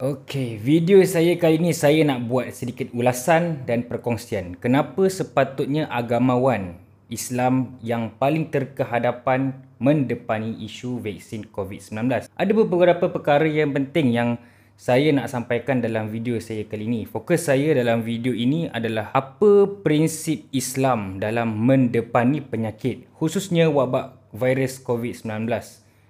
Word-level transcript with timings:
Okey, 0.00 0.56
video 0.56 1.04
saya 1.04 1.36
kali 1.36 1.60
ini 1.60 1.76
saya 1.76 2.00
nak 2.08 2.24
buat 2.24 2.48
sedikit 2.56 2.88
ulasan 2.96 3.68
dan 3.68 3.84
perkongsian. 3.84 4.56
Kenapa 4.56 5.04
sepatutnya 5.12 5.92
agamawan 5.92 6.80
Islam 7.12 7.76
yang 7.84 8.08
paling 8.16 8.48
terkehadapan 8.48 9.60
mendepani 9.76 10.56
isu 10.64 11.04
vaksin 11.04 11.52
COVID-19. 11.52 12.32
Ada 12.32 12.52
beberapa 12.56 13.12
perkara 13.12 13.44
yang 13.44 13.76
penting 13.76 14.16
yang 14.16 14.40
saya 14.80 15.12
nak 15.12 15.28
sampaikan 15.28 15.84
dalam 15.84 16.08
video 16.08 16.40
saya 16.40 16.64
kali 16.64 16.88
ini. 16.88 17.04
Fokus 17.04 17.52
saya 17.52 17.76
dalam 17.76 18.00
video 18.00 18.32
ini 18.32 18.72
adalah 18.72 19.12
apa 19.12 19.68
prinsip 19.84 20.48
Islam 20.48 21.20
dalam 21.20 21.60
mendepani 21.60 22.40
penyakit, 22.40 23.04
khususnya 23.20 23.68
wabak 23.68 24.16
virus 24.32 24.80
COVID-19 24.80 25.44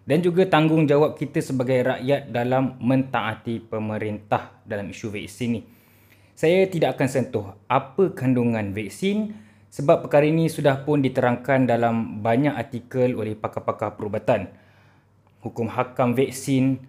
dan 0.09 0.25
juga 0.25 0.49
tanggungjawab 0.49 1.17
kita 1.17 1.45
sebagai 1.45 1.85
rakyat 1.85 2.33
dalam 2.33 2.81
mentaati 2.81 3.61
pemerintah 3.61 4.61
dalam 4.65 4.89
isu 4.89 5.13
vaksin 5.13 5.51
ni. 5.57 5.63
Saya 6.35 6.65
tidak 6.73 6.97
akan 6.97 7.09
sentuh 7.09 7.47
apa 7.69 8.17
kandungan 8.17 8.73
vaksin 8.73 9.37
sebab 9.69 10.09
perkara 10.09 10.25
ini 10.25 10.49
sudah 10.49 10.83
pun 10.89 11.05
diterangkan 11.05 11.69
dalam 11.69 12.25
banyak 12.25 12.57
artikel 12.57 13.13
oleh 13.13 13.37
pakar-pakar 13.37 13.95
perubatan. 13.95 14.49
Hukum 15.45 15.69
hakam 15.69 16.17
vaksin, 16.17 16.81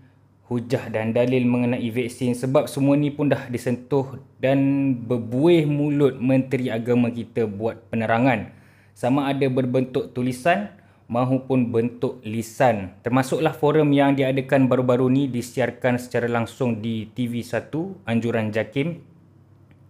hujah 0.51 0.91
dan 0.91 1.15
dalil 1.15 1.47
mengenai 1.47 1.87
vaksin 1.91 2.35
sebab 2.35 2.67
semua 2.67 2.99
ni 2.99 3.07
pun 3.07 3.31
dah 3.31 3.47
disentuh 3.47 4.19
dan 4.39 4.91
berbuih 5.07 5.63
mulut 5.63 6.19
Menteri 6.19 6.67
Agama 6.67 7.07
kita 7.07 7.47
buat 7.47 7.91
penerangan. 7.91 8.51
Sama 8.91 9.31
ada 9.31 9.47
berbentuk 9.47 10.11
tulisan 10.11 10.71
maupun 11.11 11.75
bentuk 11.75 12.23
lisan. 12.23 12.95
Termasuklah 13.03 13.51
forum 13.51 13.91
yang 13.91 14.15
diadakan 14.15 14.71
baru-baru 14.71 15.11
ni 15.11 15.23
disiarkan 15.27 15.99
secara 15.99 16.31
langsung 16.31 16.79
di 16.79 17.11
TV1 17.11 17.67
Anjuran 18.07 18.55
Jakim. 18.55 19.03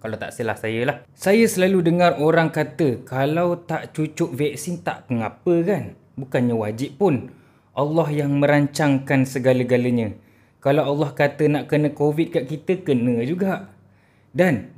Kalau 0.01 0.17
tak 0.17 0.33
salah 0.33 0.57
saya 0.57 0.81
lah. 0.81 0.97
Saya 1.13 1.45
selalu 1.45 1.85
dengar 1.85 2.17
orang 2.17 2.49
kata 2.49 3.05
kalau 3.05 3.53
tak 3.53 3.93
cucuk 3.93 4.33
vaksin 4.33 4.81
tak 4.81 5.05
mengapa 5.13 5.61
kan. 5.61 5.93
Bukannya 6.17 6.57
wajib 6.57 6.97
pun. 6.97 7.29
Allah 7.77 8.09
yang 8.09 8.41
merancangkan 8.41 9.29
segala-galanya. 9.29 10.17
Kalau 10.57 10.89
Allah 10.89 11.13
kata 11.13 11.45
nak 11.45 11.69
kena 11.69 11.93
COVID 11.93 12.33
kat 12.33 12.49
kita, 12.49 12.81
kena 12.81 13.21
juga. 13.23 13.69
Dan 14.33 14.73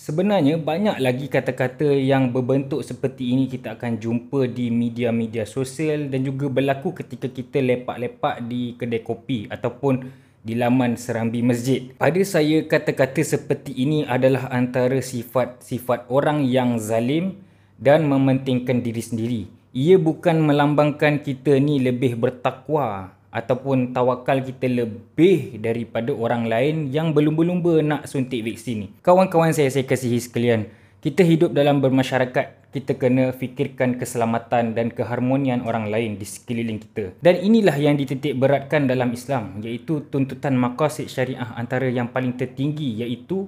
Sebenarnya 0.00 0.56
banyak 0.56 0.96
lagi 0.96 1.28
kata-kata 1.28 1.92
yang 1.92 2.32
berbentuk 2.32 2.80
seperti 2.80 3.36
ini 3.36 3.52
kita 3.52 3.76
akan 3.76 4.00
jumpa 4.00 4.48
di 4.48 4.72
media-media 4.72 5.44
sosial 5.44 6.08
dan 6.08 6.24
juga 6.24 6.48
berlaku 6.48 6.96
ketika 6.96 7.28
kita 7.28 7.60
lepak-lepak 7.60 8.40
di 8.48 8.80
kedai 8.80 9.04
kopi 9.04 9.44
ataupun 9.52 10.08
di 10.40 10.56
laman 10.56 10.96
serambi 10.96 11.44
masjid. 11.44 11.92
Pada 12.00 12.16
saya 12.24 12.64
kata-kata 12.64 13.20
seperti 13.20 13.76
ini 13.76 14.08
adalah 14.08 14.48
antara 14.48 15.04
sifat-sifat 15.04 16.08
orang 16.08 16.48
yang 16.48 16.80
zalim 16.80 17.36
dan 17.76 18.08
mementingkan 18.08 18.80
diri 18.80 19.04
sendiri. 19.04 19.42
Ia 19.76 20.00
bukan 20.00 20.40
melambangkan 20.40 21.20
kita 21.20 21.60
ni 21.60 21.76
lebih 21.76 22.16
bertakwa 22.16 23.19
ataupun 23.30 23.94
tawakal 23.94 24.42
kita 24.42 24.66
lebih 24.66 25.62
daripada 25.62 26.10
orang 26.10 26.50
lain 26.50 26.90
yang 26.90 27.14
berlumba-lumba 27.14 27.78
nak 27.82 28.02
suntik 28.10 28.42
vaksin 28.42 28.86
ni. 28.86 28.88
Kawan-kawan 29.06 29.54
saya, 29.54 29.70
saya 29.70 29.86
kasihi 29.86 30.18
sekalian, 30.18 30.66
kita 31.00 31.22
hidup 31.22 31.54
dalam 31.54 31.78
bermasyarakat, 31.78 32.74
kita 32.74 32.92
kena 32.98 33.30
fikirkan 33.30 33.96
keselamatan 33.96 34.74
dan 34.74 34.90
keharmonian 34.90 35.62
orang 35.62 35.88
lain 35.88 36.18
di 36.18 36.26
sekeliling 36.26 36.82
kita. 36.82 37.14
Dan 37.22 37.38
inilah 37.38 37.74
yang 37.78 37.94
dititik 37.94 38.34
beratkan 38.34 38.90
dalam 38.90 39.14
Islam, 39.14 39.62
iaitu 39.62 40.06
tuntutan 40.10 40.58
maqasid 40.58 41.06
syariah 41.06 41.54
antara 41.54 41.86
yang 41.86 42.10
paling 42.10 42.34
tertinggi 42.34 42.98
iaitu 42.98 43.46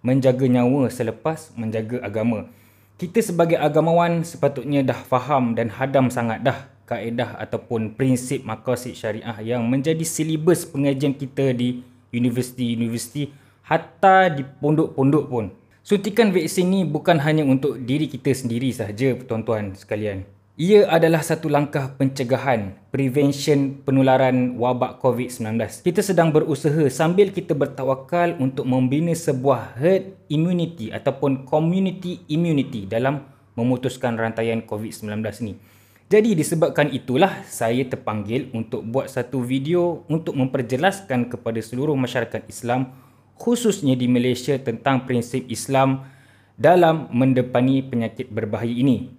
menjaga 0.00 0.48
nyawa 0.48 0.88
selepas 0.88 1.52
menjaga 1.52 2.00
agama. 2.00 2.48
Kita 2.98 3.22
sebagai 3.22 3.60
agamawan 3.60 4.26
sepatutnya 4.26 4.82
dah 4.82 4.98
faham 5.06 5.54
dan 5.54 5.70
hadam 5.70 6.10
sangat 6.10 6.42
dah 6.42 6.66
kaedah 6.88 7.36
ataupun 7.36 7.92
prinsip 7.92 8.48
maqasid 8.48 8.96
syariah 8.96 9.36
yang 9.44 9.68
menjadi 9.68 10.00
silibus 10.08 10.64
pengajian 10.64 11.12
kita 11.12 11.52
di 11.52 11.84
universiti-universiti 12.08 13.28
hatta 13.68 14.32
di 14.32 14.40
pondok-pondok 14.40 15.24
pun. 15.28 15.52
Suntikan 15.84 16.32
vaksin 16.32 16.68
ni 16.68 16.80
bukan 16.88 17.20
hanya 17.20 17.44
untuk 17.44 17.76
diri 17.84 18.08
kita 18.08 18.32
sendiri 18.32 18.72
sahaja 18.72 19.12
tuan-tuan 19.24 19.76
sekalian. 19.76 20.24
Ia 20.58 20.90
adalah 20.90 21.22
satu 21.22 21.46
langkah 21.46 21.94
pencegahan, 21.94 22.74
prevention 22.90 23.78
penularan 23.86 24.58
wabak 24.58 24.98
COVID-19. 24.98 25.86
Kita 25.86 26.02
sedang 26.02 26.34
berusaha 26.34 26.82
sambil 26.90 27.30
kita 27.30 27.54
bertawakal 27.54 28.34
untuk 28.42 28.66
membina 28.66 29.14
sebuah 29.14 29.78
herd 29.78 30.18
immunity 30.26 30.90
ataupun 30.90 31.46
community 31.46 32.26
immunity 32.26 32.90
dalam 32.90 33.22
memutuskan 33.54 34.18
rantaian 34.18 34.58
COVID-19 34.66 35.14
ni. 35.46 35.54
Jadi 36.08 36.32
disebabkan 36.32 36.88
itulah 36.88 37.44
saya 37.44 37.84
terpanggil 37.84 38.48
untuk 38.56 38.80
buat 38.80 39.12
satu 39.12 39.44
video 39.44 40.08
untuk 40.08 40.40
memperjelaskan 40.40 41.28
kepada 41.28 41.60
seluruh 41.60 41.92
masyarakat 42.00 42.48
Islam 42.48 42.96
khususnya 43.36 43.92
di 43.92 44.08
Malaysia 44.08 44.56
tentang 44.56 45.04
prinsip 45.04 45.44
Islam 45.52 46.08
dalam 46.56 47.12
mendepani 47.12 47.84
penyakit 47.84 48.32
berbahaya 48.32 48.72
ini. 48.72 49.12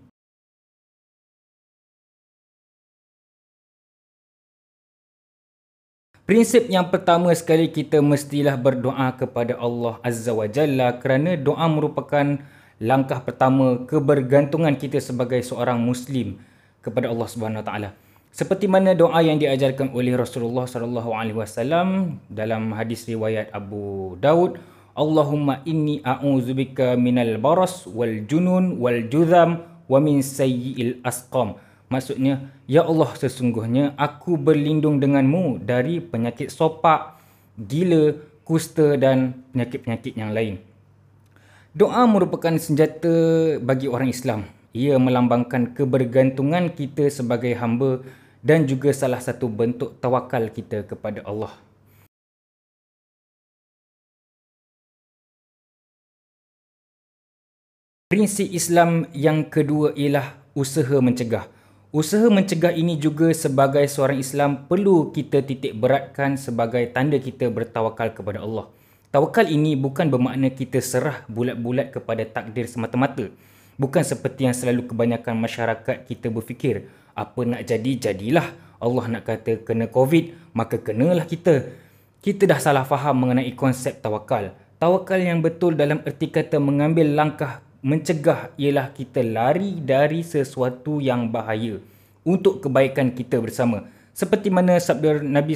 Prinsip 6.25 6.73
yang 6.73 6.89
pertama 6.89 7.29
sekali 7.37 7.69
kita 7.69 8.01
mestilah 8.01 8.57
berdoa 8.57 9.13
kepada 9.13 9.61
Allah 9.61 10.01
Azza 10.01 10.33
wa 10.33 10.49
Jalla 10.49 10.97
kerana 10.97 11.37
doa 11.37 11.69
merupakan 11.69 12.41
langkah 12.81 13.21
pertama 13.21 13.85
kebergantungan 13.85 14.73
kita 14.73 14.97
sebagai 14.97 15.45
seorang 15.45 15.77
Muslim 15.77 16.48
kepada 16.79 17.11
Allah 17.11 17.27
Subhanahu 17.27 17.63
taala. 17.63 17.95
Seperti 18.29 18.69
mana 18.69 18.93
doa 18.93 19.19
yang 19.25 19.41
diajarkan 19.41 19.89
oleh 19.91 20.13
Rasulullah 20.13 20.69
sallallahu 20.69 21.11
alaihi 21.17 21.37
wasallam 21.37 22.21
dalam 22.29 22.71
hadis 22.77 23.09
riwayat 23.09 23.49
Abu 23.49 24.15
Daud, 24.21 24.61
Allahumma 24.93 25.65
inni 25.65 25.97
a'udzubika 26.05 26.93
minal 26.93 27.41
baras 27.41 27.89
wal 27.89 28.21
junun 28.29 28.77
wal 28.77 29.01
juzam 29.09 29.65
wa 29.89 29.97
min 29.97 30.21
sayyi'il 30.21 31.01
asqam. 31.01 31.57
Maksudnya, 31.89 32.53
ya 32.69 32.85
Allah 32.85 33.09
sesungguhnya 33.17 33.97
aku 33.97 34.37
berlindung 34.37 35.01
denganmu 35.01 35.65
dari 35.65 35.97
penyakit 35.97 36.53
sopak, 36.53 37.17
gila, 37.57 38.13
kusta 38.45 38.93
dan 38.93 39.41
penyakit-penyakit 39.57 40.13
yang 40.13 40.37
lain. 40.37 40.61
Doa 41.73 42.05
merupakan 42.05 42.53
senjata 42.61 43.57
bagi 43.57 43.89
orang 43.89 44.13
Islam 44.13 44.58
ia 44.75 44.95
melambangkan 45.01 45.73
kebergantungan 45.73 46.69
kita 46.73 47.09
sebagai 47.09 47.57
hamba 47.57 48.05
dan 48.45 48.69
juga 48.69 48.93
salah 48.93 49.19
satu 49.19 49.49
bentuk 49.49 49.97
tawakal 49.97 50.47
kita 50.53 50.85
kepada 50.85 51.25
Allah. 51.25 51.51
Prinsip 58.09 58.49
Islam 58.49 59.05
yang 59.13 59.53
kedua 59.53 59.93
ialah 59.93 60.33
usaha 60.57 60.97
mencegah. 60.97 61.45
Usaha 61.93 62.25
mencegah 62.25 62.73
ini 62.73 62.97
juga 62.97 63.29
sebagai 63.37 63.85
seorang 63.85 64.17
Islam 64.17 64.65
perlu 64.65 65.13
kita 65.13 65.45
titik 65.45 65.77
beratkan 65.77 66.33
sebagai 66.33 66.89
tanda 66.89 67.21
kita 67.21 67.53
bertawakal 67.53 68.09
kepada 68.13 68.41
Allah. 68.41 68.65
Tawakal 69.13 69.49
ini 69.49 69.77
bukan 69.77 70.09
bermakna 70.09 70.49
kita 70.53 70.81
serah 70.81 71.21
bulat-bulat 71.29 71.93
kepada 71.93 72.25
takdir 72.25 72.65
semata-mata. 72.65 73.29
Bukan 73.79 74.03
seperti 74.03 74.43
yang 74.43 74.51
selalu 74.51 74.91
kebanyakan 74.91 75.39
masyarakat 75.39 76.03
kita 76.03 76.27
berfikir, 76.27 76.91
apa 77.15 77.39
nak 77.47 77.63
jadi, 77.63 78.11
jadilah. 78.11 78.51
Allah 78.79 79.05
nak 79.07 79.23
kata 79.23 79.63
kena 79.63 79.87
COVID, 79.87 80.51
maka 80.51 80.75
kenalah 80.79 81.23
kita. 81.23 81.71
Kita 82.19 82.43
dah 82.43 82.59
salah 82.59 82.83
faham 82.83 83.23
mengenai 83.23 83.55
konsep 83.55 84.03
tawakal. 84.03 84.51
Tawakal 84.79 85.23
yang 85.23 85.39
betul 85.39 85.79
dalam 85.79 86.03
erti 86.03 86.27
kata 86.27 86.59
mengambil 86.59 87.07
langkah 87.07 87.63
mencegah 87.79 88.51
ialah 88.59 88.91
kita 88.91 89.23
lari 89.23 89.79
dari 89.79 90.23
sesuatu 90.23 90.99
yang 90.99 91.31
bahaya 91.31 91.79
untuk 92.27 92.59
kebaikan 92.59 93.15
kita 93.15 93.39
bersama. 93.39 93.87
Seperti 94.11 94.51
mana 94.51 94.75
sabda 94.75 95.23
Nabi 95.23 95.55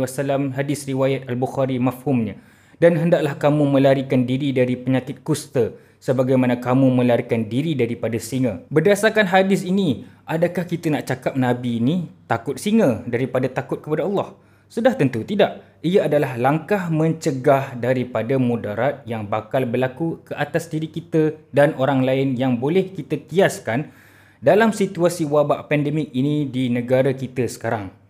wasallam 0.00 0.56
hadis 0.56 0.88
riwayat 0.88 1.28
Al-Bukhari 1.28 1.76
mafhumnya. 1.76 2.40
Dan 2.82 2.98
hendaklah 2.98 3.38
kamu 3.38 3.78
melarikan 3.78 4.26
diri 4.26 4.50
dari 4.50 4.74
penyakit 4.74 5.22
kusta 5.22 5.70
sebagaimana 6.02 6.58
kamu 6.58 6.90
melarikan 6.90 7.46
diri 7.46 7.78
daripada 7.78 8.18
singa. 8.18 8.66
Berdasarkan 8.74 9.30
hadis 9.30 9.62
ini, 9.62 10.02
adakah 10.26 10.66
kita 10.66 10.90
nak 10.90 11.06
cakap 11.06 11.38
Nabi 11.38 11.78
ini 11.78 12.10
takut 12.26 12.58
singa 12.58 13.06
daripada 13.06 13.46
takut 13.46 13.78
kepada 13.78 14.02
Allah? 14.02 14.34
Sudah 14.66 14.98
tentu 14.98 15.22
tidak. 15.22 15.62
Ia 15.86 16.10
adalah 16.10 16.34
langkah 16.34 16.90
mencegah 16.90 17.78
daripada 17.78 18.34
mudarat 18.42 19.06
yang 19.06 19.30
bakal 19.30 19.62
berlaku 19.62 20.18
ke 20.26 20.34
atas 20.34 20.66
diri 20.66 20.90
kita 20.90 21.38
dan 21.54 21.78
orang 21.78 22.02
lain 22.02 22.34
yang 22.34 22.58
boleh 22.58 22.90
kita 22.90 23.22
kiaskan 23.30 23.94
dalam 24.42 24.74
situasi 24.74 25.22
wabak 25.22 25.70
pandemik 25.70 26.10
ini 26.10 26.50
di 26.50 26.66
negara 26.66 27.14
kita 27.14 27.46
sekarang. 27.46 28.01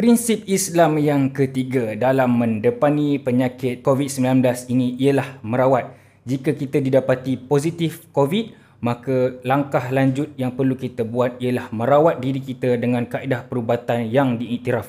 Prinsip 0.00 0.48
Islam 0.48 0.96
yang 0.96 1.28
ketiga 1.28 1.92
dalam 1.92 2.40
mendepani 2.40 3.20
penyakit 3.20 3.84
COVID-19 3.84 4.40
ini 4.72 4.96
ialah 4.96 5.44
merawat. 5.44 5.92
Jika 6.24 6.56
kita 6.56 6.80
didapati 6.80 7.36
positif 7.36 8.08
COVID, 8.16 8.48
maka 8.80 9.36
langkah 9.44 9.92
lanjut 9.92 10.32
yang 10.40 10.56
perlu 10.56 10.72
kita 10.80 11.04
buat 11.04 11.36
ialah 11.36 11.68
merawat 11.76 12.16
diri 12.16 12.40
kita 12.40 12.80
dengan 12.80 13.04
kaedah 13.04 13.44
perubatan 13.44 14.08
yang 14.08 14.40
diiktiraf. 14.40 14.88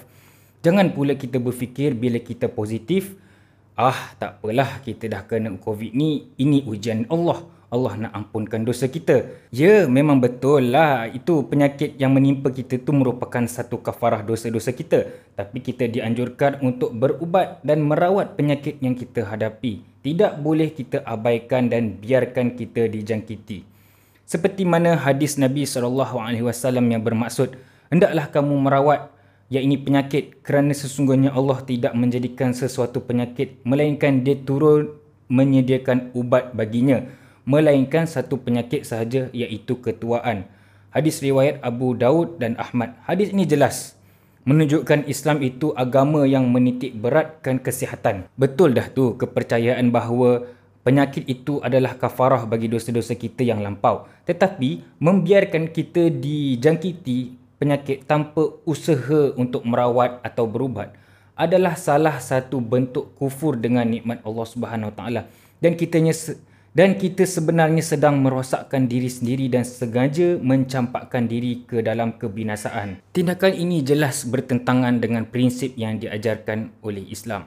Jangan 0.64 0.96
pula 0.96 1.20
kita 1.20 1.44
berfikir 1.44 1.92
bila 1.92 2.24
kita 2.24 2.48
positif, 2.48 3.12
ah 3.78 4.16
tak 4.20 4.40
apalah 4.40 4.80
kita 4.84 5.08
dah 5.08 5.24
kena 5.28 5.54
COVID 5.56 5.92
ni, 5.96 6.32
ini 6.40 6.64
ujian 6.68 7.08
Allah. 7.08 7.44
Allah 7.72 7.96
nak 7.96 8.12
ampunkan 8.12 8.68
dosa 8.68 8.92
kita. 8.92 9.32
Ya, 9.48 9.88
memang 9.88 10.20
betul 10.20 10.76
lah. 10.76 11.08
Itu 11.08 11.48
penyakit 11.48 11.96
yang 11.96 12.12
menimpa 12.12 12.52
kita 12.52 12.76
tu 12.84 12.92
merupakan 12.92 13.40
satu 13.48 13.80
kafarah 13.80 14.28
dosa-dosa 14.28 14.76
kita. 14.76 15.08
Tapi 15.40 15.64
kita 15.64 15.88
dianjurkan 15.88 16.60
untuk 16.60 16.92
berubat 16.92 17.64
dan 17.64 17.80
merawat 17.88 18.36
penyakit 18.36 18.76
yang 18.84 18.92
kita 18.92 19.24
hadapi. 19.24 19.88
Tidak 20.04 20.44
boleh 20.44 20.76
kita 20.76 21.00
abaikan 21.08 21.72
dan 21.72 21.96
biarkan 21.96 22.60
kita 22.60 22.92
dijangkiti. 22.92 23.64
Seperti 24.28 24.68
mana 24.68 25.00
hadis 25.00 25.40
Nabi 25.40 25.64
SAW 25.64 26.76
yang 26.76 27.04
bermaksud, 27.04 27.56
hendaklah 27.88 28.28
kamu 28.36 28.56
merawat 28.68 29.11
ini 29.60 29.76
penyakit 29.76 30.40
kerana 30.48 30.72
sesungguhnya 30.72 31.36
Allah 31.36 31.60
tidak 31.68 31.92
menjadikan 31.92 32.56
sesuatu 32.56 33.04
penyakit 33.04 33.60
melainkan 33.68 34.24
dia 34.24 34.40
turun 34.40 34.96
menyediakan 35.28 36.16
ubat 36.16 36.56
baginya 36.56 37.04
melainkan 37.44 38.06
satu 38.06 38.38
penyakit 38.38 38.86
sahaja 38.86 39.28
iaitu 39.34 39.82
ketuaan. 39.82 40.46
Hadis 40.92 41.24
riwayat 41.24 41.64
Abu 41.64 41.96
Daud 41.96 42.38
dan 42.40 42.60
Ahmad. 42.60 42.96
Hadis 43.08 43.32
ini 43.32 43.48
jelas 43.48 43.96
menunjukkan 44.44 45.06
Islam 45.08 45.40
itu 45.40 45.72
agama 45.78 46.28
yang 46.28 46.50
menitik 46.52 46.98
beratkan 46.98 47.62
kesihatan. 47.62 48.28
Betul 48.36 48.76
dah 48.76 48.90
tu 48.92 49.16
kepercayaan 49.16 49.88
bahawa 49.94 50.48
penyakit 50.84 51.30
itu 51.30 51.62
adalah 51.62 51.96
kafarah 51.96 52.44
bagi 52.50 52.68
dosa-dosa 52.68 53.16
kita 53.16 53.46
yang 53.46 53.64
lampau. 53.64 54.10
Tetapi 54.28 55.00
membiarkan 55.00 55.72
kita 55.72 56.12
dijangkiti 56.12 57.41
penyakit 57.62 58.10
tanpa 58.10 58.58
usaha 58.66 59.38
untuk 59.38 59.62
merawat 59.70 60.18
atau 60.26 60.50
berubat 60.50 60.98
adalah 61.38 61.78
salah 61.78 62.18
satu 62.18 62.58
bentuk 62.58 63.14
kufur 63.14 63.54
dengan 63.54 63.86
nikmat 63.86 64.26
Allah 64.26 64.48
Subhanahu 64.50 64.90
Wa 64.90 64.96
Taala 64.98 65.22
dan 65.62 65.78
kitanya 65.78 66.10
dan 66.74 66.96
kita 66.96 67.28
sebenarnya 67.28 67.84
sedang 67.86 68.18
merosakkan 68.24 68.88
diri 68.88 69.12
sendiri 69.12 69.52
dan 69.52 69.62
sengaja 69.68 70.40
mencampakkan 70.40 71.28
diri 71.28 71.68
ke 71.68 71.84
dalam 71.84 72.16
kebinasaan. 72.16 73.04
Tindakan 73.12 73.54
ini 73.54 73.84
jelas 73.84 74.24
bertentangan 74.24 74.98
dengan 75.04 75.28
prinsip 75.28 75.76
yang 75.76 76.00
diajarkan 76.00 76.72
oleh 76.82 77.04
Islam. 77.12 77.46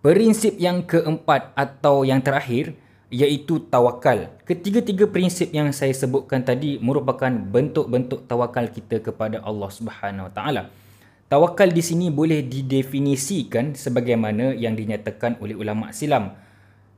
Prinsip 0.00 0.56
yang 0.56 0.86
keempat 0.86 1.52
atau 1.52 2.06
yang 2.06 2.22
terakhir 2.24 2.85
iaitu 3.10 3.62
tawakal. 3.70 4.34
Ketiga-tiga 4.42 5.06
prinsip 5.06 5.54
yang 5.54 5.70
saya 5.70 5.94
sebutkan 5.94 6.42
tadi 6.42 6.78
merupakan 6.82 7.30
bentuk-bentuk 7.30 8.26
tawakal 8.26 8.66
kita 8.66 8.98
kepada 8.98 9.38
Allah 9.46 9.70
Subhanahu 9.70 10.26
Wa 10.30 10.32
Taala. 10.34 10.62
Tawakal 11.26 11.74
di 11.74 11.82
sini 11.82 12.06
boleh 12.10 12.42
didefinisikan 12.46 13.74
sebagaimana 13.74 14.54
yang 14.54 14.78
dinyatakan 14.78 15.38
oleh 15.42 15.58
ulama 15.58 15.90
silam. 15.90 16.34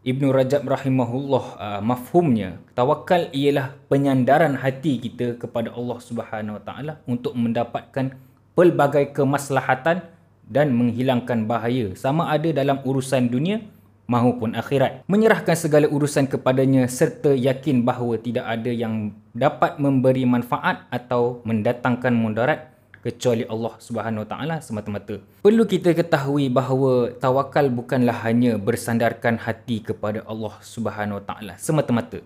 Ibnu 0.04 0.32
Rajab 0.32 0.64
rahimahullah 0.64 1.44
uh, 1.58 1.80
mafhumnya 1.84 2.56
tawakal 2.72 3.28
ialah 3.34 3.76
penyandaran 3.92 4.56
hati 4.56 5.00
kita 5.00 5.36
kepada 5.36 5.72
Allah 5.76 5.98
Subhanahu 6.00 6.56
Wa 6.60 6.62
Taala 6.64 6.92
untuk 7.04 7.36
mendapatkan 7.36 8.16
pelbagai 8.56 9.12
kemaslahatan 9.12 10.04
dan 10.48 10.72
menghilangkan 10.72 11.44
bahaya 11.44 11.92
sama 11.92 12.32
ada 12.32 12.48
dalam 12.56 12.80
urusan 12.80 13.28
dunia 13.28 13.60
maupun 14.08 14.56
akhirat. 14.56 15.04
Menyerahkan 15.04 15.54
segala 15.54 15.86
urusan 15.86 16.26
kepadanya 16.26 16.88
serta 16.88 17.36
yakin 17.36 17.84
bahawa 17.84 18.16
tidak 18.16 18.48
ada 18.48 18.72
yang 18.72 19.12
dapat 19.36 19.76
memberi 19.76 20.24
manfaat 20.24 20.88
atau 20.88 21.44
mendatangkan 21.44 22.16
mudarat 22.16 22.72
kecuali 23.04 23.46
Allah 23.46 23.76
Subhanahu 23.78 24.24
Wa 24.26 24.28
Taala 24.32 24.56
semata-mata. 24.64 25.20
Perlu 25.44 25.64
kita 25.68 25.94
ketahui 25.94 26.50
bahawa 26.50 27.14
tawakal 27.14 27.70
bukanlah 27.70 28.16
hanya 28.26 28.58
bersandarkan 28.58 29.38
hati 29.38 29.84
kepada 29.84 30.24
Allah 30.26 30.56
Subhanahu 30.64 31.22
Wa 31.22 31.24
Taala 31.28 31.54
semata-mata. 31.60 32.24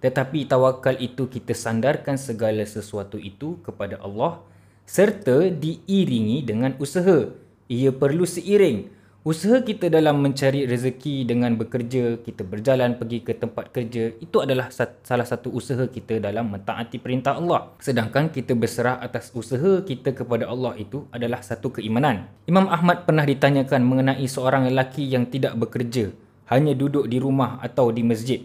Tetapi 0.00 0.46
tawakal 0.48 0.96
itu 1.02 1.28
kita 1.28 1.52
sandarkan 1.52 2.16
segala 2.16 2.62
sesuatu 2.64 3.18
itu 3.18 3.60
kepada 3.66 3.98
Allah 4.00 4.40
serta 4.84 5.48
diiringi 5.48 6.44
dengan 6.44 6.76
usaha. 6.76 7.32
Ia 7.72 7.88
perlu 7.88 8.28
seiring 8.28 8.92
Usaha 9.24 9.64
kita 9.64 9.88
dalam 9.88 10.20
mencari 10.20 10.68
rezeki 10.68 11.24
dengan 11.24 11.56
bekerja, 11.56 12.20
kita 12.20 12.44
berjalan 12.44 13.00
pergi 13.00 13.24
ke 13.24 13.32
tempat 13.32 13.72
kerja, 13.72 14.12
itu 14.20 14.36
adalah 14.36 14.68
salah 15.00 15.24
satu 15.24 15.48
usaha 15.48 15.80
kita 15.88 16.20
dalam 16.20 16.52
mentaati 16.52 17.00
perintah 17.00 17.40
Allah. 17.40 17.72
Sedangkan 17.80 18.28
kita 18.28 18.52
berserah 18.52 19.00
atas 19.00 19.32
usaha 19.32 19.80
kita 19.80 20.12
kepada 20.12 20.44
Allah 20.44 20.76
itu 20.76 21.08
adalah 21.08 21.40
satu 21.40 21.72
keimanan. 21.72 22.28
Imam 22.44 22.68
Ahmad 22.68 23.08
pernah 23.08 23.24
ditanyakan 23.24 23.80
mengenai 23.80 24.28
seorang 24.28 24.68
lelaki 24.68 25.08
yang 25.08 25.24
tidak 25.32 25.56
bekerja, 25.56 26.12
hanya 26.52 26.76
duduk 26.76 27.08
di 27.08 27.16
rumah 27.16 27.56
atau 27.64 27.88
di 27.96 28.04
masjid. 28.04 28.44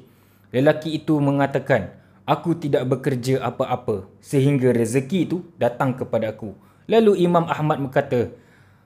Lelaki 0.56 0.96
itu 0.96 1.20
mengatakan, 1.20 1.92
aku 2.24 2.56
tidak 2.56 2.88
bekerja 2.88 3.44
apa-apa 3.44 4.08
sehingga 4.24 4.72
rezeki 4.72 5.28
itu 5.28 5.44
datang 5.60 6.00
kepada 6.00 6.31
aku. 6.31 6.56
Lalu 6.88 7.20
Imam 7.20 7.44
Ahmad 7.52 7.84
berkata, 7.84 8.31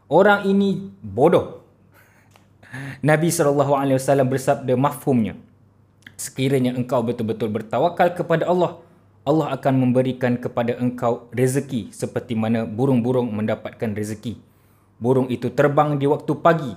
orang 0.09 0.49
ini 0.49 0.89
bodoh. 1.05 1.61
Nabi 3.05 3.29
SAW 3.29 4.25
bersabda 4.25 4.73
mafhumnya. 4.73 5.37
Sekiranya 6.17 6.73
engkau 6.73 7.05
betul-betul 7.05 7.53
bertawakal 7.53 8.17
kepada 8.17 8.49
Allah, 8.49 8.81
Allah 9.21 9.53
akan 9.53 9.73
memberikan 9.77 10.41
kepada 10.41 10.73
engkau 10.81 11.29
rezeki 11.29 11.93
seperti 11.93 12.33
mana 12.33 12.65
burung-burung 12.65 13.29
mendapatkan 13.29 13.93
rezeki. 13.93 14.41
Burung 14.97 15.29
itu 15.29 15.53
terbang 15.53 16.01
di 16.01 16.09
waktu 16.09 16.33
pagi, 16.41 16.73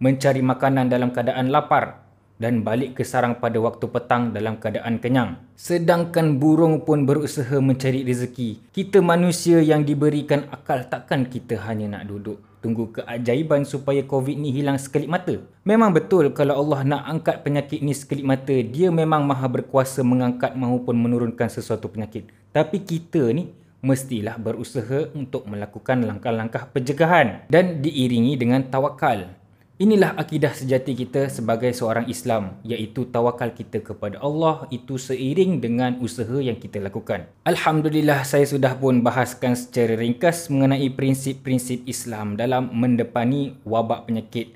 mencari 0.00 0.40
makanan 0.40 0.88
dalam 0.88 1.12
keadaan 1.12 1.52
lapar 1.52 2.00
dan 2.40 2.64
balik 2.64 2.96
ke 2.96 3.04
sarang 3.04 3.36
pada 3.36 3.60
waktu 3.60 3.84
petang 3.92 4.32
dalam 4.32 4.56
keadaan 4.56 4.96
kenyang. 5.04 5.36
Sedangkan 5.52 6.40
burung 6.40 6.88
pun 6.88 7.04
berusaha 7.04 7.60
mencari 7.60 8.08
rezeki. 8.08 8.72
Kita 8.72 9.04
manusia 9.04 9.60
yang 9.60 9.84
diberikan 9.84 10.48
akal 10.48 10.88
takkan 10.88 11.28
kita 11.28 11.60
hanya 11.68 12.00
nak 12.00 12.08
duduk 12.08 12.49
tunggu 12.60 12.92
keajaiban 12.92 13.64
supaya 13.64 14.04
COVID 14.04 14.36
ni 14.36 14.52
hilang 14.52 14.76
sekelip 14.76 15.08
mata. 15.08 15.40
Memang 15.64 15.90
betul 15.90 16.30
kalau 16.36 16.60
Allah 16.60 16.84
nak 16.84 17.02
angkat 17.08 17.42
penyakit 17.42 17.80
ni 17.80 17.96
sekelip 17.96 18.24
mata, 18.24 18.52
dia 18.52 18.92
memang 18.92 19.24
maha 19.24 19.48
berkuasa 19.48 20.04
mengangkat 20.04 20.52
maupun 20.54 20.94
menurunkan 20.96 21.48
sesuatu 21.48 21.88
penyakit. 21.88 22.28
Tapi 22.52 22.84
kita 22.84 23.32
ni 23.32 23.50
mestilah 23.80 24.36
berusaha 24.36 25.08
untuk 25.16 25.48
melakukan 25.48 26.04
langkah-langkah 26.04 26.68
pencegahan 26.68 27.48
dan 27.48 27.80
diiringi 27.80 28.36
dengan 28.36 28.60
tawakal. 28.68 29.39
Inilah 29.80 30.12
akidah 30.12 30.52
sejati 30.52 30.92
kita 30.92 31.32
sebagai 31.32 31.72
seorang 31.72 32.04
Islam 32.04 32.60
iaitu 32.68 33.08
tawakal 33.08 33.48
kita 33.48 33.80
kepada 33.80 34.20
Allah 34.20 34.68
itu 34.68 35.00
seiring 35.00 35.56
dengan 35.56 35.96
usaha 36.04 36.36
yang 36.36 36.60
kita 36.60 36.84
lakukan. 36.84 37.24
Alhamdulillah 37.48 38.28
saya 38.28 38.44
sudah 38.44 38.76
pun 38.76 39.00
bahaskan 39.00 39.56
secara 39.56 39.96
ringkas 39.96 40.52
mengenai 40.52 40.84
prinsip-prinsip 40.92 41.88
Islam 41.88 42.36
dalam 42.36 42.68
mendepani 42.76 43.56
wabak 43.64 44.04
penyakit. 44.04 44.52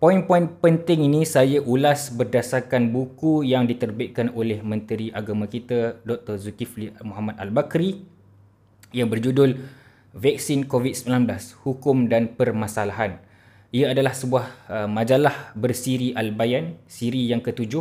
Poin-poin 0.00 0.48
penting 0.48 1.04
ini 1.04 1.28
saya 1.28 1.60
ulas 1.60 2.08
berdasarkan 2.08 2.96
buku 2.96 3.44
yang 3.44 3.68
diterbitkan 3.68 4.32
oleh 4.32 4.64
Menteri 4.64 5.12
Agama 5.12 5.52
kita 5.52 6.00
Dr. 6.00 6.40
Zulkifli 6.40 6.96
Muhammad 7.04 7.36
Al-Bakri 7.36 8.08
yang 8.96 9.12
berjudul 9.12 9.52
Vaksin 10.16 10.64
COVID-19 10.64 11.28
Hukum 11.60 12.08
dan 12.08 12.32
Permasalahan. 12.40 13.20
Ia 13.72 13.96
adalah 13.96 14.12
sebuah 14.12 14.46
uh, 14.68 14.84
majalah 14.84 15.56
bersiri 15.56 16.12
Al-Bayan, 16.12 16.76
siri 16.84 17.32
yang 17.32 17.40
ketujuh. 17.40 17.80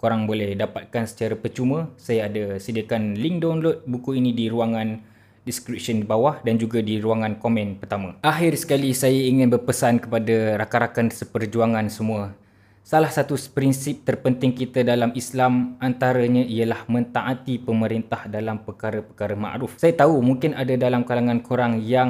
Korang 0.00 0.24
boleh 0.24 0.56
dapatkan 0.56 1.04
secara 1.04 1.36
percuma. 1.36 1.92
Saya 2.00 2.24
ada 2.24 2.56
sediakan 2.56 3.20
link 3.20 3.44
download 3.44 3.84
buku 3.84 4.16
ini 4.16 4.32
di 4.32 4.48
ruangan 4.48 4.96
description 5.44 6.00
di 6.00 6.08
bawah 6.08 6.40
dan 6.40 6.56
juga 6.56 6.80
di 6.80 6.96
ruangan 7.04 7.36
komen 7.36 7.76
pertama. 7.76 8.16
Akhir 8.24 8.56
sekali 8.56 8.96
saya 8.96 9.28
ingin 9.28 9.52
berpesan 9.52 10.00
kepada 10.00 10.56
rakan-rakan 10.56 11.12
seperjuangan 11.12 11.84
semua. 11.92 12.32
Salah 12.80 13.12
satu 13.12 13.36
prinsip 13.52 14.08
terpenting 14.08 14.56
kita 14.56 14.88
dalam 14.88 15.12
Islam 15.12 15.76
antaranya 15.84 16.48
ialah 16.48 16.88
mentaati 16.88 17.60
pemerintah 17.60 18.24
dalam 18.24 18.64
perkara-perkara 18.64 19.36
ma'ruf. 19.36 19.76
Saya 19.76 19.92
tahu 19.92 20.16
mungkin 20.24 20.56
ada 20.56 20.72
dalam 20.80 21.04
kalangan 21.04 21.44
korang 21.44 21.82
yang 21.84 22.08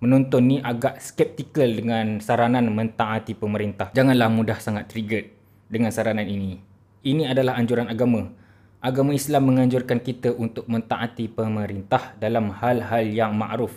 menonton 0.00 0.42
ni 0.44 0.56
agak 0.60 1.00
skeptikal 1.00 1.66
dengan 1.66 2.20
saranan 2.20 2.68
mentaati 2.68 3.32
pemerintah. 3.32 3.88
Janganlah 3.96 4.28
mudah 4.28 4.58
sangat 4.60 4.92
triggered 4.92 5.32
dengan 5.72 5.88
saranan 5.88 6.28
ini. 6.28 6.60
Ini 7.06 7.30
adalah 7.30 7.56
anjuran 7.56 7.88
agama. 7.88 8.28
agama 8.76 9.16
Islam 9.16 9.50
menganjurkan 9.50 9.98
kita 9.98 10.36
untuk 10.36 10.68
mentaati 10.70 11.26
pemerintah 11.26 12.14
dalam 12.22 12.54
hal-hal 12.54 13.02
yang 13.08 13.34
ma'ruf. 13.34 13.72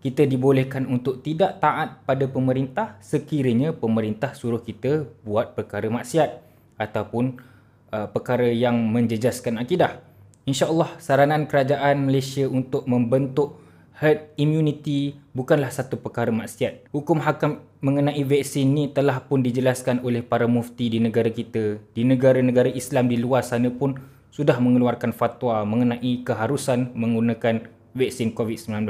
Kita 0.00 0.22
dibolehkan 0.22 0.86
untuk 0.86 1.20
tidak 1.20 1.58
taat 1.60 2.06
pada 2.06 2.24
pemerintah 2.30 2.96
sekiranya 3.02 3.74
pemerintah 3.74 4.32
suruh 4.32 4.62
kita 4.62 5.04
buat 5.26 5.52
perkara 5.58 5.90
maksiat 5.90 6.30
ataupun 6.78 7.42
uh, 7.90 8.06
perkara 8.08 8.48
yang 8.48 8.80
menjejaskan 8.86 9.60
akidah. 9.60 9.98
InsyaAllah 10.46 11.02
saranan 11.02 11.50
kerajaan 11.50 12.06
Malaysia 12.06 12.46
untuk 12.46 12.86
membentuk 12.86 13.65
herd 13.96 14.28
immunity 14.36 15.16
bukanlah 15.32 15.72
satu 15.72 15.96
perkara 15.96 16.28
maksiat. 16.28 16.92
Hukum 16.92 17.16
hakam 17.24 17.64
mengenai 17.80 18.20
vaksin 18.28 18.68
ni 18.68 18.92
telah 18.92 19.24
pun 19.24 19.40
dijelaskan 19.40 20.04
oleh 20.04 20.20
para 20.20 20.44
mufti 20.44 20.92
di 20.92 21.00
negara 21.00 21.32
kita. 21.32 21.80
Di 21.96 22.04
negara-negara 22.04 22.68
Islam 22.68 23.08
di 23.08 23.16
luar 23.16 23.40
sana 23.40 23.72
pun 23.72 23.96
sudah 24.28 24.60
mengeluarkan 24.60 25.16
fatwa 25.16 25.64
mengenai 25.64 26.20
keharusan 26.20 26.92
menggunakan 26.92 27.64
vaksin 27.96 28.36
COVID-19. 28.36 28.84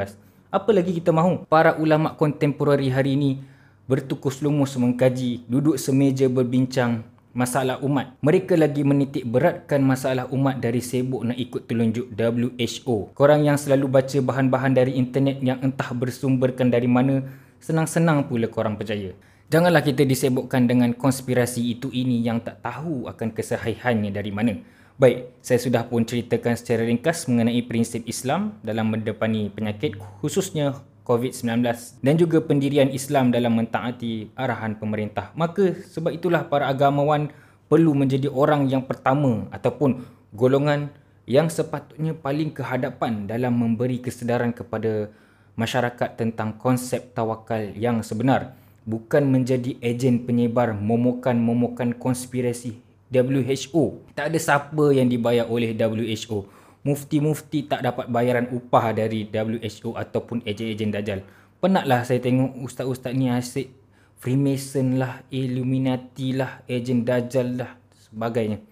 Apa 0.50 0.70
lagi 0.74 0.90
kita 0.90 1.14
mahu? 1.14 1.46
Para 1.46 1.78
ulama 1.78 2.18
kontemporari 2.18 2.90
hari 2.90 3.14
ini 3.14 3.38
bertukus 3.86 4.42
lumus 4.42 4.74
mengkaji, 4.74 5.46
duduk 5.46 5.78
semeja 5.78 6.26
berbincang 6.26 7.06
masalah 7.36 7.76
umat. 7.84 8.16
Mereka 8.24 8.56
lagi 8.56 8.80
menitik 8.80 9.28
beratkan 9.28 9.84
masalah 9.84 10.24
umat 10.32 10.56
dari 10.56 10.80
sibuk 10.80 11.20
nak 11.20 11.36
ikut 11.36 11.68
telunjuk 11.68 12.16
WHO. 12.16 13.12
Korang 13.12 13.44
yang 13.44 13.60
selalu 13.60 13.92
baca 13.92 14.18
bahan-bahan 14.24 14.72
dari 14.72 14.96
internet 14.96 15.44
yang 15.44 15.60
entah 15.60 15.92
bersumberkan 15.92 16.72
dari 16.72 16.88
mana, 16.88 17.20
senang-senang 17.60 18.24
pula 18.24 18.48
korang 18.48 18.80
percaya. 18.80 19.12
Janganlah 19.46 19.84
kita 19.84 20.02
disebutkan 20.02 20.66
dengan 20.66 20.90
konspirasi 20.96 21.78
itu 21.78 21.92
ini 21.92 22.18
yang 22.24 22.42
tak 22.42 22.64
tahu 22.64 23.06
akan 23.06 23.30
kesahihannya 23.30 24.10
dari 24.10 24.34
mana. 24.34 24.56
Baik, 24.96 25.38
saya 25.44 25.60
sudah 25.60 25.84
pun 25.84 26.08
ceritakan 26.08 26.56
secara 26.56 26.88
ringkas 26.88 27.28
mengenai 27.28 27.60
prinsip 27.68 28.02
Islam 28.08 28.56
dalam 28.64 28.88
mendepani 28.88 29.52
penyakit 29.52 30.00
khususnya 30.24 30.72
COVID-19 31.06 31.62
dan 32.02 32.14
juga 32.18 32.42
pendirian 32.42 32.90
Islam 32.90 33.30
dalam 33.30 33.54
mentaati 33.54 34.34
arahan 34.34 34.74
pemerintah. 34.74 35.30
Maka 35.38 35.78
sebab 35.86 36.10
itulah 36.10 36.42
para 36.50 36.66
agamawan 36.66 37.30
perlu 37.70 37.94
menjadi 37.94 38.26
orang 38.26 38.66
yang 38.66 38.82
pertama 38.82 39.46
ataupun 39.54 40.02
golongan 40.34 40.90
yang 41.26 41.46
sepatutnya 41.46 42.14
paling 42.14 42.50
kehadapan 42.50 43.30
dalam 43.30 43.54
memberi 43.54 44.02
kesedaran 44.02 44.50
kepada 44.50 45.10
masyarakat 45.54 46.18
tentang 46.18 46.58
konsep 46.58 47.14
tawakal 47.14 47.72
yang 47.74 48.02
sebenar 48.02 48.54
bukan 48.86 49.26
menjadi 49.26 49.74
ejen 49.82 50.22
penyebar 50.22 50.74
momokan-momokan 50.78 51.98
konspirasi 51.98 52.78
WHO. 53.10 54.14
Tak 54.14 54.30
ada 54.30 54.38
siapa 54.38 54.84
yang 54.94 55.10
dibayar 55.10 55.46
oleh 55.50 55.74
WHO. 55.74 56.46
Mufti-mufti 56.86 57.66
tak 57.66 57.82
dapat 57.82 58.06
bayaran 58.06 58.46
upah 58.54 58.94
dari 58.94 59.26
WHO 59.26 59.98
ataupun 59.98 60.46
ejen-ejen 60.46 60.94
Dajjal. 60.94 61.26
Penatlah 61.58 62.06
saya 62.06 62.22
tengok 62.22 62.62
ustaz-ustaz 62.62 63.10
ni 63.10 63.26
asyik 63.26 63.74
Freemason 64.22 64.94
lah, 64.94 65.26
Illuminati 65.34 66.30
lah, 66.30 66.62
ejen 66.70 67.02
Dajjal 67.02 67.58
lah, 67.58 67.74
sebagainya. 68.06 68.62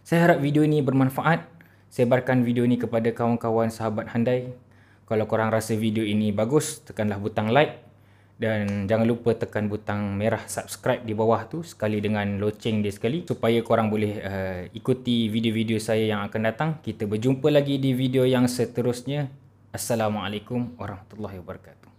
Saya 0.00 0.24
harap 0.24 0.40
video 0.40 0.64
ini 0.64 0.80
bermanfaat. 0.80 1.44
Sebarkan 1.92 2.42
video 2.42 2.64
ini 2.64 2.80
kepada 2.80 3.12
kawan-kawan 3.12 3.68
sahabat 3.68 4.10
handai. 4.16 4.56
Kalau 5.04 5.28
korang 5.28 5.52
rasa 5.52 5.76
video 5.76 6.02
ini 6.02 6.32
bagus, 6.32 6.80
tekanlah 6.80 7.20
butang 7.20 7.52
like 7.52 7.84
dan 8.34 8.90
jangan 8.90 9.06
lupa 9.06 9.30
tekan 9.38 9.70
butang 9.70 10.18
merah 10.18 10.42
subscribe 10.50 11.06
di 11.06 11.14
bawah 11.14 11.46
tu 11.46 11.62
sekali 11.62 12.02
dengan 12.02 12.42
loceng 12.42 12.82
dia 12.82 12.90
sekali 12.90 13.22
supaya 13.22 13.62
korang 13.62 13.86
boleh 13.86 14.12
uh, 14.18 14.60
ikuti 14.74 15.30
video-video 15.30 15.78
saya 15.78 16.02
yang 16.02 16.20
akan 16.26 16.40
datang. 16.42 16.70
Kita 16.82 17.06
berjumpa 17.06 17.46
lagi 17.54 17.78
di 17.78 17.94
video 17.94 18.26
yang 18.26 18.50
seterusnya. 18.50 19.30
Assalamualaikum 19.70 20.74
warahmatullahi 20.74 21.38
wabarakatuh. 21.38 21.93